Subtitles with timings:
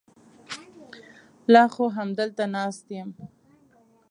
[1.53, 3.09] لا خو همدلته ناست یم.